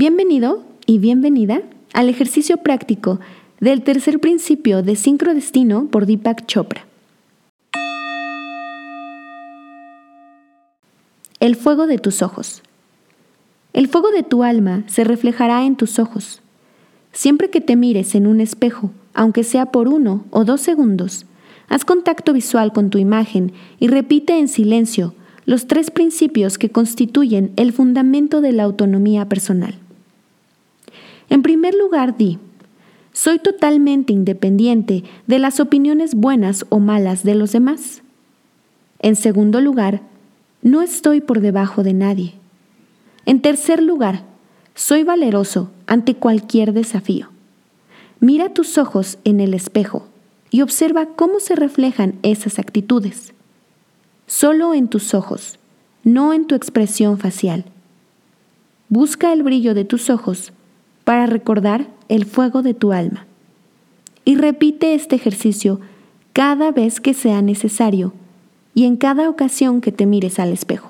[0.00, 1.60] Bienvenido y bienvenida
[1.92, 3.18] al ejercicio práctico
[3.58, 6.86] del tercer principio de sincrodestino por Deepak Chopra.
[11.40, 12.62] El fuego de tus ojos.
[13.72, 16.42] El fuego de tu alma se reflejará en tus ojos.
[17.10, 21.26] Siempre que te mires en un espejo, aunque sea por uno o dos segundos,
[21.68, 27.50] haz contacto visual con tu imagen y repite en silencio los tres principios que constituyen
[27.56, 29.74] el fundamento de la autonomía personal.
[31.28, 32.38] En primer lugar, di,
[33.12, 38.02] soy totalmente independiente de las opiniones buenas o malas de los demás.
[39.00, 40.02] En segundo lugar,
[40.62, 42.34] no estoy por debajo de nadie.
[43.26, 44.24] En tercer lugar,
[44.74, 47.28] soy valeroso ante cualquier desafío.
[48.20, 50.06] Mira tus ojos en el espejo
[50.50, 53.34] y observa cómo se reflejan esas actitudes
[54.28, 55.58] solo en tus ojos,
[56.04, 57.64] no en tu expresión facial.
[58.90, 60.52] Busca el brillo de tus ojos
[61.08, 63.24] para recordar el fuego de tu alma.
[64.26, 65.80] Y repite este ejercicio
[66.34, 68.12] cada vez que sea necesario
[68.74, 70.87] y en cada ocasión que te mires al espejo.